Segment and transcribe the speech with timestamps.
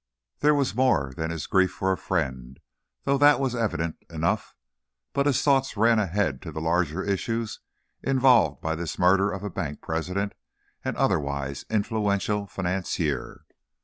[0.39, 2.59] There was more than his grief for a friend,
[3.03, 4.55] though that was evident enough,
[5.13, 7.59] but his thoughts ran ahead to the larger issues
[8.01, 10.33] involved by this murder of a bank president
[10.83, 13.45] and otherwise influential financier.